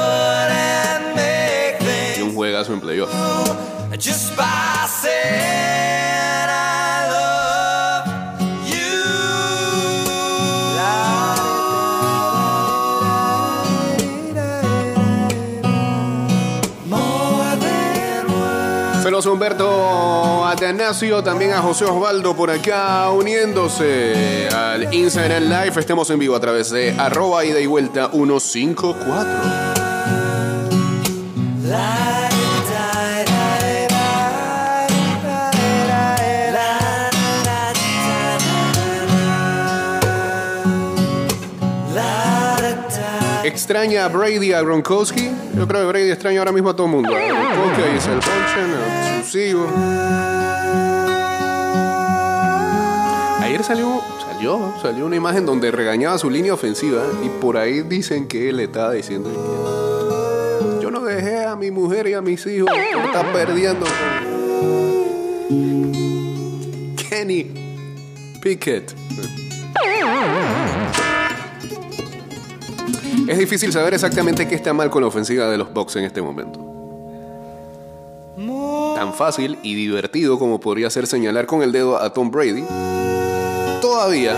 [2.17, 3.10] y un juegazo en playoff.
[19.25, 25.79] Humberto Atanasio, también a José Osvaldo por acá uniéndose al Instagram Live.
[25.79, 29.79] Estemos en vivo a través de arroba ida y vuelta 154.
[43.50, 45.32] ¿Extraña a Brady a Gronkowski?
[45.58, 47.10] Yo creo que Brady extraña ahora mismo a todo el mundo.
[47.10, 49.68] Gronkowski, a Giselle Bonchen, a sus hijos.
[53.41, 58.28] Ayer salió, salió, salió una imagen donde regañaba su línea ofensiva y por ahí dicen
[58.28, 59.32] que él estaba diciendo
[60.80, 63.88] yo no dejé a mi mujer y a mis hijos por estar perdiendo
[67.10, 67.52] Kenny
[68.43, 68.93] Pickett.
[73.30, 76.19] Es difícil saber exactamente qué está mal con la ofensiva de los Bucks en este
[76.19, 76.59] momento.
[78.95, 82.63] tan fácil y divertido como podría ser señalar con el dedo a Tom Brady,
[83.84, 84.36] todavía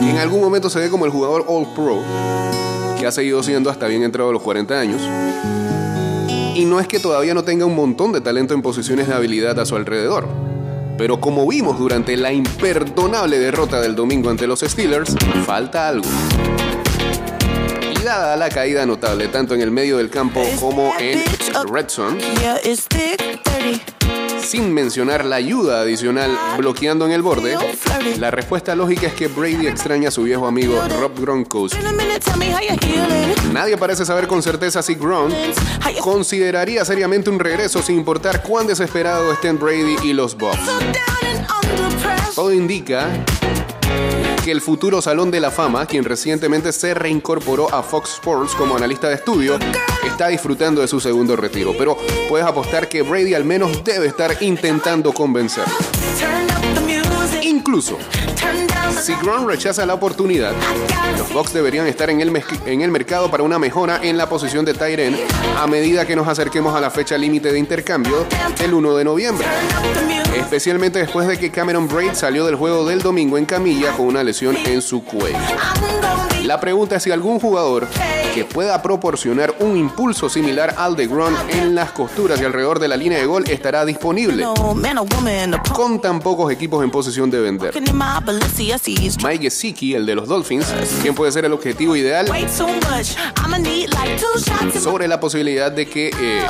[0.00, 1.98] en algún momento se ve como el jugador All Pro,
[3.00, 5.02] que ha seguido siendo hasta bien entrado a los 40 años.
[6.54, 9.58] Y no es que todavía no tenga un montón de talento en posiciones de habilidad
[9.58, 10.28] a su alrededor.
[10.96, 16.06] Pero como vimos durante la imperdonable derrota del domingo ante los Steelers, falta algo.
[18.02, 21.22] Y dada la caída notable tanto en el medio del campo como en
[21.68, 22.20] Red Zone,
[24.40, 27.56] sin mencionar la ayuda adicional bloqueando en el borde,
[28.18, 31.78] la respuesta lógica es que Brady extraña a su viejo amigo Rob Gronkowski.
[33.52, 35.32] Nadie parece saber con certeza si Gronk
[36.00, 40.58] consideraría seriamente un regreso sin importar cuán desesperado estén Brady y los Bucks.
[42.34, 43.08] Todo indica
[44.44, 48.76] que el futuro Salón de la Fama, quien recientemente se reincorporó a Fox Sports como
[48.76, 49.56] analista de estudio,
[50.04, 51.74] está disfrutando de su segundo retiro.
[51.78, 51.96] Pero
[52.28, 55.64] puedes apostar que Brady al menos debe estar intentando convencer.
[56.18, 57.44] Turn up the music.
[57.44, 57.98] Incluso,
[59.00, 60.52] si Gronk rechaza la oportunidad,
[61.16, 64.64] los Bucks deberían estar en el, en el mercado para una mejora en la posición
[64.64, 65.16] de Tyren
[65.58, 68.26] a medida que nos acerquemos a la fecha límite de intercambio
[68.60, 69.46] el 1 de noviembre.
[70.36, 74.22] Especialmente después de que Cameron Braid salió del juego del domingo en camilla con una
[74.22, 75.38] lesión en su cuello.
[76.44, 77.86] La pregunta es si algún jugador
[78.34, 82.88] que pueda proporcionar un impulso similar al de Gronk en las costuras y alrededor de
[82.88, 84.44] la línea de gol estará disponible,
[85.72, 87.72] con tan pocos equipos en posición de vender.
[89.22, 90.66] Mike Gesicki, el de los Dolphins,
[91.02, 92.26] quien puede ser el objetivo ideal
[94.80, 96.42] sobre la posibilidad de que eh.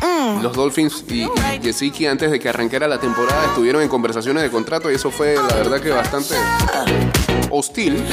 [0.00, 0.42] Mm.
[0.42, 1.28] los Dolphins y, y
[1.62, 5.34] Gesicki antes de que arrancara la temporada estuvieron en conversaciones de contrato y eso fue
[5.34, 6.34] la verdad que bastante
[7.50, 8.04] hostil.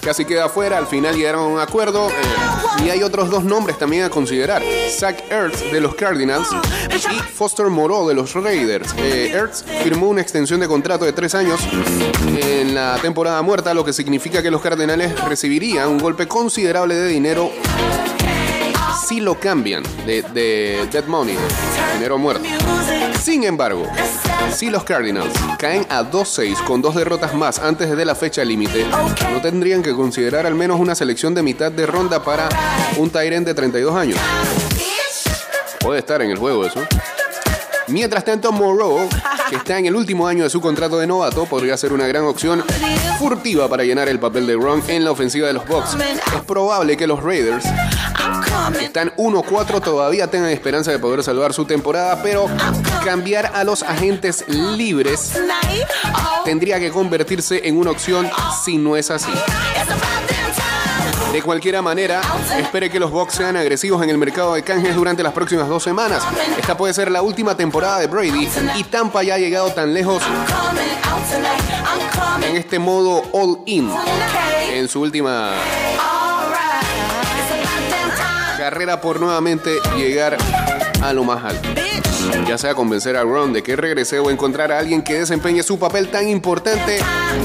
[0.00, 3.78] Casi queda afuera, al final llegaron a un acuerdo eh, y hay otros dos nombres
[3.78, 4.60] también a considerar.
[4.90, 6.48] Zach Ertz de los Cardinals
[6.90, 8.92] y Foster Moreau de los Raiders.
[8.98, 11.60] Eh, Ertz firmó una extensión de contrato de tres años
[12.36, 17.06] en la temporada muerta, lo que significa que los Cardenales recibirían un golpe considerable de
[17.06, 17.52] dinero
[19.12, 21.36] si lo cambian de, de dead money,
[21.92, 22.48] dinero muerto.
[23.20, 23.86] Sin embargo,
[24.54, 28.86] si los Cardinals caen a 2-6 con dos derrotas más antes de la fecha límite,
[29.30, 32.48] no tendrían que considerar al menos una selección de mitad de ronda para
[32.96, 34.18] un Tyrant de 32 años.
[35.80, 36.80] Puede estar en el juego eso.
[37.88, 39.06] Mientras tanto, Moreau,
[39.50, 42.24] que está en el último año de su contrato de novato, podría ser una gran
[42.24, 42.64] opción
[43.18, 45.98] furtiva para llenar el papel de Gronk en la ofensiva de los Bucks.
[46.34, 47.66] Es probable que los Raiders
[48.80, 52.46] Están 1-4, todavía tengan esperanza de poder salvar su temporada, pero
[53.04, 55.32] cambiar a los agentes libres
[56.44, 58.30] tendría que convertirse en una opción
[58.64, 59.32] si no es así.
[61.32, 62.20] De cualquier manera,
[62.58, 65.82] espere que los Bucks sean agresivos en el mercado de canjes durante las próximas dos
[65.82, 66.22] semanas.
[66.58, 70.22] Esta puede ser la última temporada de Brady y Tampa ya ha llegado tan lejos
[72.42, 73.90] en este modo all-in
[74.72, 75.52] en su última
[78.72, 80.38] carrera por nuevamente llegar
[81.02, 81.68] a lo más alto.
[82.48, 85.78] Ya sea convencer a Ron de que regrese o encontrar a alguien que desempeñe su
[85.78, 86.98] papel tan importante,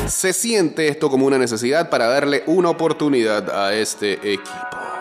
[0.07, 4.96] se siente esto como una necesidad para darle una oportunidad a este equipo.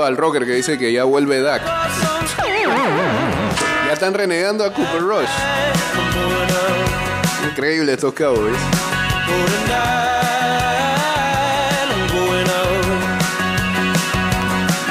[0.00, 1.62] Al rocker que dice que ya vuelve Dak.
[3.86, 5.28] Ya están renegando a Cooper Rush.
[7.50, 8.56] Increíble estos Cowboys.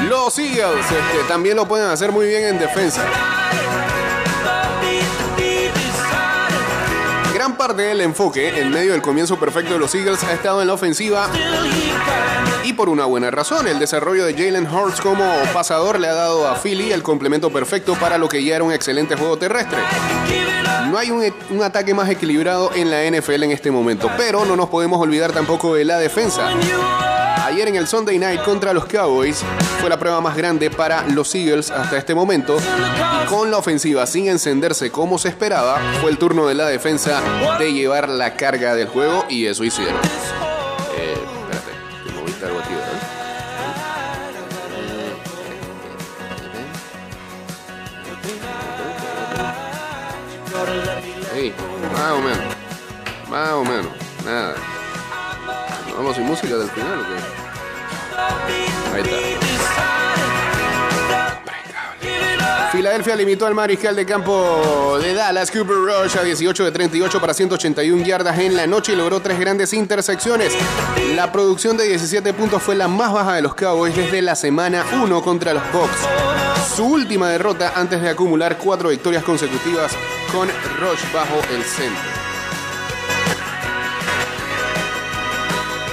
[0.08, 3.02] Los Eagles este, también lo pueden hacer muy bien en defensa.
[7.62, 10.74] Parte del enfoque en medio del comienzo perfecto de los Eagles ha estado en la
[10.74, 11.30] ofensiva
[12.64, 13.68] y por una buena razón.
[13.68, 17.94] El desarrollo de Jalen Hurts como pasador le ha dado a Philly el complemento perfecto
[17.94, 19.78] para lo que ya era un excelente juego terrestre.
[20.90, 24.56] No hay un, un ataque más equilibrado en la NFL en este momento, pero no
[24.56, 26.50] nos podemos olvidar tampoco de la defensa.
[27.52, 29.44] Ayer en el Sunday Night contra los Cowboys
[29.78, 32.56] fue la prueba más grande para los Eagles hasta este momento.
[32.56, 37.20] Y con la ofensiva sin encenderse como se esperaba, fue el turno de la defensa
[37.58, 40.00] de llevar la carga del juego y eso hicieron.
[40.96, 41.72] Eh, espérate,
[42.06, 42.88] que moviste algo aquí, ¿verdad?
[51.34, 51.52] Sí,
[51.92, 52.56] más o menos.
[53.28, 53.92] Más o menos.
[54.24, 54.54] Nada.
[55.94, 57.41] Vamos sin música del final o?
[58.94, 59.42] Ahí está.
[62.72, 67.34] Filadelfia limitó al mariscal de campo de Dallas, Cooper Rush, a 18 de 38 para
[67.34, 70.54] 181 yardas en la noche y logró tres grandes intersecciones.
[71.14, 74.86] La producción de 17 puntos fue la más baja de los Cowboys desde la semana
[75.02, 75.98] 1 contra los Bucks.
[76.74, 79.92] Su última derrota antes de acumular cuatro victorias consecutivas
[80.32, 82.21] con Rush bajo el centro.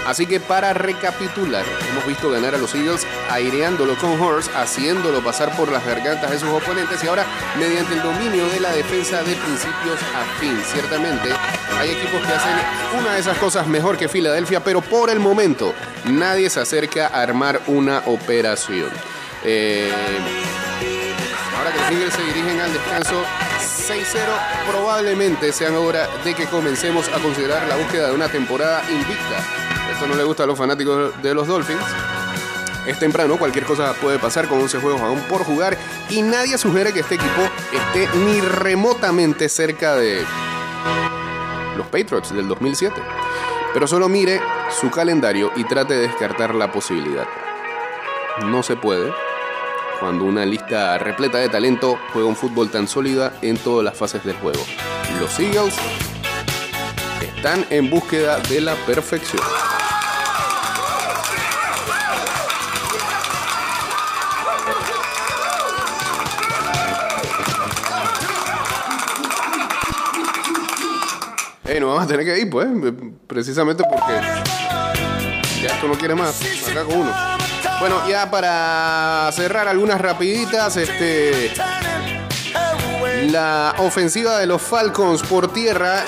[0.09, 5.55] Así que para recapitular, hemos visto ganar a los Eagles aireándolo con Horse, haciéndolo pasar
[5.55, 7.27] por las gargantas de sus oponentes y ahora
[7.59, 10.59] mediante el dominio de la defensa de principios a fin.
[10.65, 11.29] Ciertamente
[11.79, 15.75] hay equipos que hacen una de esas cosas mejor que Filadelfia, pero por el momento
[16.05, 18.89] nadie se acerca a armar una operación.
[19.43, 19.91] Eh,
[21.55, 23.25] Ahora que los Eagles se dirigen al descanso
[23.59, 29.58] 6-0, probablemente sean hora de que comencemos a considerar la búsqueda de una temporada invicta.
[29.91, 31.81] Esto no le gusta a los fanáticos de los Dolphins.
[32.85, 35.77] Es temprano, cualquier cosa puede pasar con 11 juegos aún por jugar
[36.09, 40.25] y nadie sugiere que este equipo esté ni remotamente cerca de
[41.77, 42.95] los Patriots del 2007.
[43.73, 44.41] Pero solo mire
[44.79, 47.27] su calendario y trate de descartar la posibilidad.
[48.45, 49.13] No se puede,
[49.99, 54.23] cuando una lista repleta de talento juega un fútbol tan sólida en todas las fases
[54.23, 54.63] del juego.
[55.19, 55.75] Los Eagles
[57.21, 59.43] están en búsqueda de la perfección.
[71.77, 72.67] No vamos a tener que ir, pues,
[73.27, 74.13] precisamente porque
[75.61, 76.41] ya esto no quiere más.
[76.69, 77.11] Acá con uno.
[77.79, 81.53] Bueno, ya para cerrar algunas rapiditas, este
[83.31, 86.05] la ofensiva de los Falcons por tierra eh,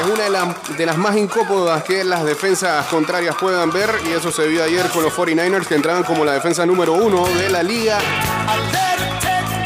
[0.00, 4.32] es una de, de las más incómodas que las defensas contrarias puedan ver y eso
[4.32, 7.62] se vio ayer con los 49ers que entraban como la defensa número uno de la
[7.62, 7.98] liga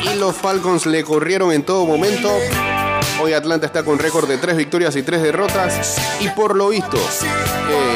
[0.03, 2.31] y los Falcons le corrieron en todo momento.
[3.25, 6.99] Hoy Atlanta está con récord de tres victorias y tres derrotas y por lo visto
[6.99, 7.95] eh,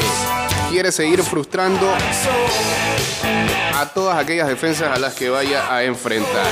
[0.71, 1.87] quiere seguir frustrando
[3.75, 6.47] a todas aquellas defensas a las que vaya a enfrentar.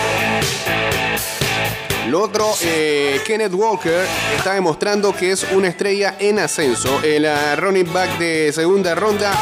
[2.10, 4.06] Lo otro, eh, Kenneth Walker
[4.38, 7.02] está demostrando que es una estrella en ascenso.
[7.02, 9.34] El ah, running back de segunda ronda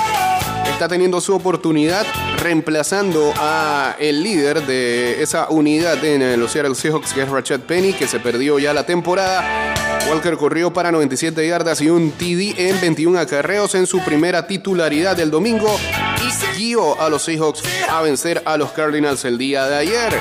[0.76, 2.06] está teniendo su oportunidad
[2.44, 7.62] reemplazando a el líder de esa unidad en eh, los Seattle Seahawks, que es Rashad
[7.62, 9.74] Penny, que se perdió ya la temporada.
[10.10, 15.16] Walker corrió para 97 yardas y un TD en 21 acarreos en su primera titularidad
[15.16, 15.80] del domingo
[16.18, 20.20] y guió a los Seahawks a vencer a los Cardinals el día de ayer.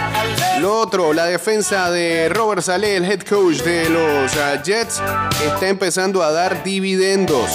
[0.60, 5.02] Lo otro, la defensa de Robert Saleh, el head coach de los ah, Jets,
[5.44, 7.50] está empezando a dar dividendos.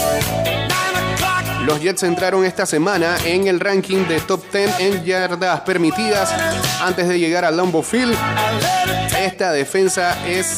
[1.70, 6.34] Los Jets entraron esta semana en el ranking de top 10 en yardas permitidas
[6.82, 8.18] antes de llegar al Lambeau Field.
[9.20, 10.58] Esta defensa es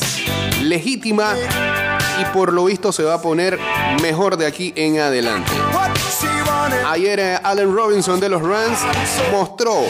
[0.62, 1.34] legítima
[2.22, 3.60] y por lo visto se va a poner
[4.02, 5.52] mejor de aquí en adelante.
[6.88, 8.80] Ayer eh, Allen Robinson de los Rams
[9.32, 9.86] mostró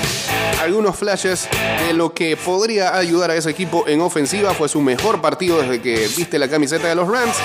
[0.61, 1.49] algunos flashes
[1.85, 4.53] de lo que podría ayudar a ese equipo en ofensiva.
[4.53, 7.35] Fue su mejor partido desde que viste la camiseta de los Rams.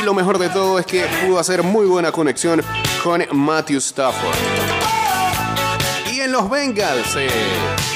[0.00, 2.62] Y lo mejor de todo es que pudo hacer muy buena conexión
[3.02, 4.61] con Matthew Stafford.
[6.22, 7.16] En los Bengals,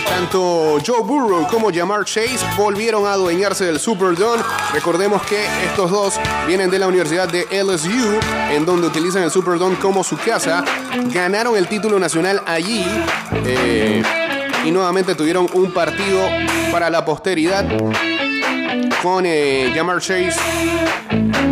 [0.09, 4.43] tanto Joe Burrow como Jamar Chase volvieron a adueñarse del Superdome.
[4.73, 6.15] Recordemos que estos dos
[6.45, 8.19] vienen de la Universidad de LSU,
[8.51, 10.65] en donde utilizan el Superdome como su casa.
[11.13, 12.85] Ganaron el título nacional allí.
[13.45, 14.03] eh,
[14.65, 16.29] y nuevamente tuvieron un partido
[16.73, 17.65] para la posteridad
[19.05, 20.35] con eh, Jamar Chase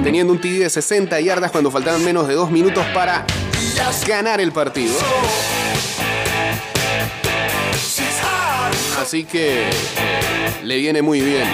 [0.02, 3.24] teniendo un TD de 60 yardas cuando faltaban menos de dos minutos para
[4.08, 4.94] ganar el partido.
[9.14, 9.70] Así que eh,
[10.64, 11.46] le viene muy bien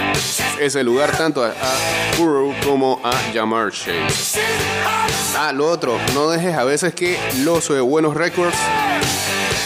[0.59, 1.53] ese lugar tanto a,
[2.17, 4.41] Burrow como a Jamar Chase.
[5.37, 8.57] Ah, lo otro, no dejes a veces que los eh, buenos récords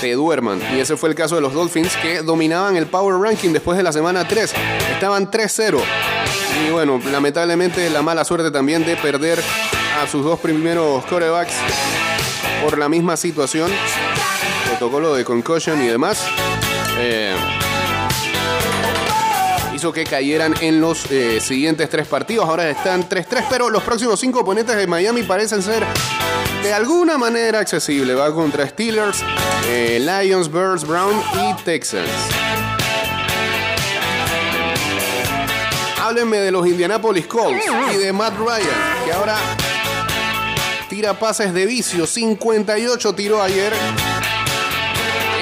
[0.01, 0.61] te duerman.
[0.75, 3.85] Y ese fue el caso de los Dolphins que dominaban el Power Ranking después de
[3.85, 4.53] la semana 3.
[4.91, 5.79] Estaban 3-0.
[6.67, 9.39] Y bueno, lamentablemente la mala suerte también de perder
[10.03, 11.55] a sus dos primeros corebacks
[12.61, 13.71] por la misma situación.
[14.67, 16.27] Protocolo de concussion y demás.
[16.99, 17.37] Eh,
[19.93, 22.49] que cayeran en los eh, siguientes tres partidos.
[22.49, 25.85] Ahora están 3-3, pero los próximos cinco oponentes de Miami parecen ser
[26.63, 28.17] de alguna manera accesibles.
[28.17, 29.23] Va contra Steelers,
[29.69, 32.09] eh, Lions, Birds, Brown y Texans.
[36.01, 37.65] Háblenme de los Indianapolis Colts
[37.95, 39.37] y de Matt Ryan, que ahora
[40.89, 42.07] tira pases de vicio.
[42.07, 43.73] 58 tiró ayer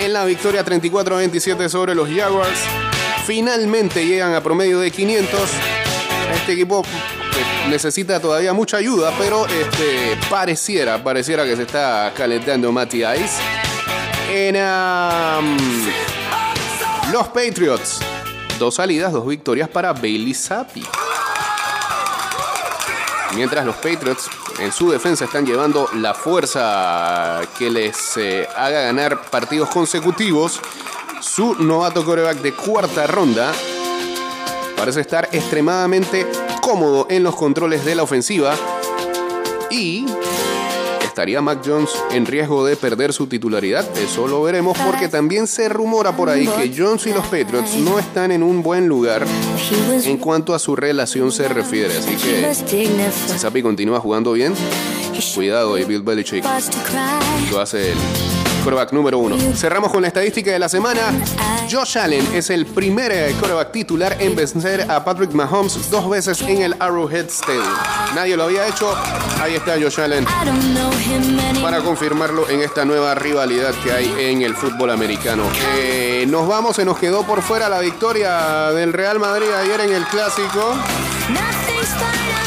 [0.00, 2.91] en la victoria 34 a 27 sobre los Jaguars.
[3.26, 5.40] Finalmente llegan a promedio de 500.
[6.34, 6.82] Este equipo
[7.68, 13.40] necesita todavía mucha ayuda, pero este, pareciera, pareciera que se está calentando Matty Ice.
[14.30, 14.56] En
[17.12, 18.00] los Patriots,
[18.58, 20.84] dos salidas, dos victorias para Bailey Zappi.
[23.34, 29.22] Mientras los Patriots en su defensa están llevando la fuerza que les eh, haga ganar
[29.30, 30.60] partidos consecutivos,
[31.22, 33.52] su novato coreback de cuarta ronda
[34.76, 36.26] parece estar extremadamente
[36.60, 38.54] cómodo en los controles de la ofensiva
[39.70, 40.04] y
[41.04, 43.86] estaría Mac Jones en riesgo de perder su titularidad.
[43.96, 47.98] Eso lo veremos porque también se rumora por ahí que Jones y los Patriots no
[47.98, 49.24] están en un buen lugar
[50.04, 51.96] en cuanto a su relación se refiere.
[51.96, 54.54] Así que si Sapi continúa jugando bien,
[55.34, 56.44] cuidado y Bill Belichick.
[57.50, 57.98] lo hace el
[58.62, 59.36] quarterback número uno.
[59.54, 61.12] Cerramos con la estadística de la semana.
[61.70, 66.40] Josh Allen es el primer eh, quarterback titular en vencer a Patrick Mahomes dos veces
[66.42, 67.64] en el Arrowhead Stadium.
[68.14, 68.94] Nadie lo había hecho.
[69.40, 70.26] Ahí está Josh Allen
[71.62, 75.44] para confirmarlo en esta nueva rivalidad que hay en el fútbol americano.
[75.76, 79.92] Eh, nos vamos, se nos quedó por fuera la victoria del Real Madrid ayer en
[79.92, 80.74] el clásico.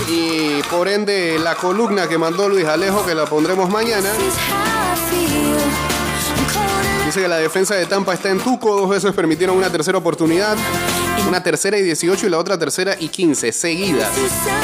[0.07, 4.09] Y por ende la columna que mandó Luis Alejo, que la pondremos mañana.
[7.15, 10.57] Que la defensa de Tampa está en tuco, dos veces permitieron una tercera oportunidad,
[11.29, 14.09] una tercera y 18 y la otra tercera y 15, seguidas.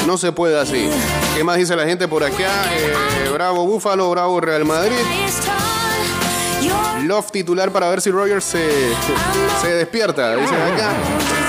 [0.06, 0.90] No se puede así.
[1.34, 2.66] ¿Qué más dice la gente por acá?
[2.74, 4.98] Eh, bravo Búfalo, bravo Real Madrid.
[7.06, 8.70] Love titular para ver si Rogers se,
[9.62, 10.36] se despierta.
[10.36, 10.92] Dicen acá,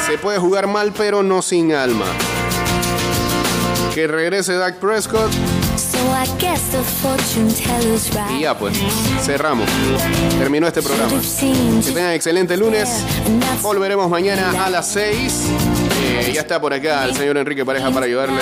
[0.07, 2.07] se puede jugar mal pero no sin alma.
[3.93, 5.33] Que regrese Dak Prescott.
[8.31, 8.79] Y ya pues,
[9.21, 9.69] cerramos.
[10.39, 11.13] Terminó este programa.
[11.21, 13.05] Que tengan excelente lunes.
[13.63, 15.45] Volveremos mañana a las 6.
[16.05, 18.41] Eh, ya está por acá el señor Enrique Pareja para ayudarle.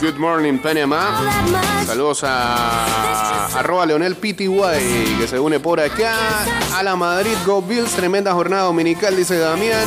[0.00, 1.22] Good morning, Panamá.
[1.86, 6.14] Saludos a arroba Leonel PTY que se une por acá.
[6.74, 9.86] A la Madrid Go Bills, tremenda jornada dominical, dice Damián.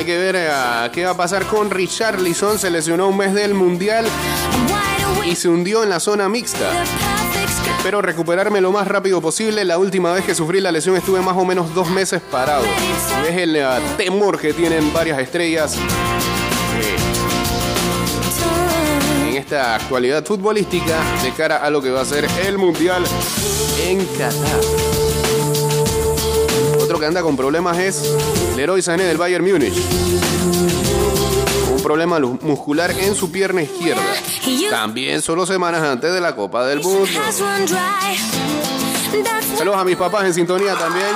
[0.00, 0.48] Hay que ver eh,
[0.94, 2.58] qué va a pasar con Richarlison.
[2.58, 4.06] Se lesionó un mes del Mundial
[5.26, 6.84] y se hundió en la zona mixta.
[7.76, 9.62] Espero recuperarme lo más rápido posible.
[9.62, 12.64] La última vez que sufrí la lesión estuve más o menos dos meses parado.
[13.28, 13.66] Es el eh,
[13.98, 16.96] temor que tienen varias estrellas eh,
[19.28, 23.04] en esta actualidad futbolística de cara a lo que va a ser el Mundial
[23.86, 24.99] en Qatar.
[26.90, 28.16] Otro que anda con problemas es
[28.56, 29.80] Leroy Sané del Bayern Múnich.
[31.72, 34.02] Un problema muscular en su pierna izquierda.
[34.70, 37.06] También solo semanas antes de la Copa del Mundo.
[39.56, 41.14] Saludos a mis papás en sintonía también.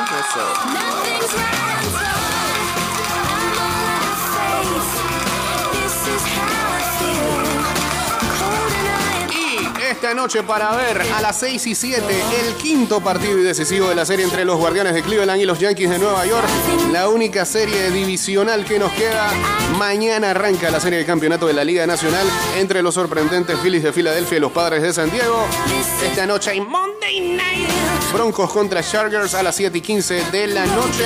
[10.05, 12.05] Esta noche para ver a las 6 y 7
[12.47, 15.59] el quinto partido y decisivo de la serie entre los Guardianes de Cleveland y los
[15.59, 16.47] Yankees de Nueva York.
[16.93, 19.33] La única serie divisional que nos queda.
[19.79, 22.27] Mañana arranca la serie de campeonato de la Liga Nacional
[22.59, 25.47] entre los sorprendentes Phillies de Filadelfia y los Padres de San Diego.
[26.05, 27.94] Esta noche hay Monday Night.
[28.15, 31.05] Broncos contra Chargers a las 7 y 15 de la noche.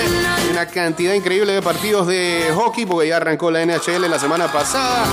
[0.50, 5.06] Una cantidad increíble de partidos de hockey porque ya arrancó la NHL la semana pasada.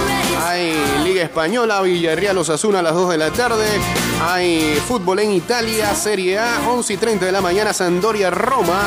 [0.45, 0.75] Hay
[1.05, 3.65] Liga Española, Villarreal, Osasuna a las 2 de la tarde.
[4.21, 8.83] Hay fútbol en Italia, Serie A, 11 y 30 de la mañana, Sandoria, Roma.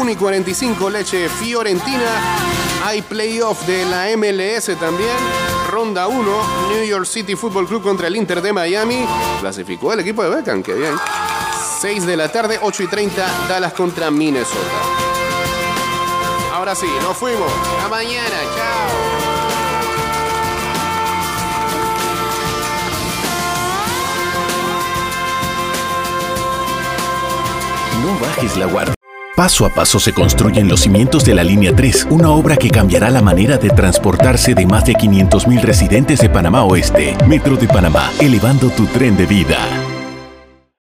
[0.00, 2.38] 1 y 45, Leche, Fiorentina.
[2.86, 5.16] Hay playoff de la MLS también.
[5.68, 9.04] Ronda 1, New York City Football Club contra el Inter de Miami.
[9.40, 10.94] Clasificó el equipo de Beckham, qué bien.
[11.80, 14.56] 6 de la tarde, 8 y 30, Dallas contra Minnesota.
[16.52, 17.52] Ahora sí, nos fuimos.
[17.84, 19.16] A mañana, chao.
[28.02, 28.94] No bajes la guardia.
[29.36, 33.10] Paso a paso se construyen los cimientos de la Línea 3, una obra que cambiará
[33.10, 37.14] la manera de transportarse de más de 500.000 residentes de Panamá Oeste.
[37.26, 39.58] Metro de Panamá, elevando tu tren de vida.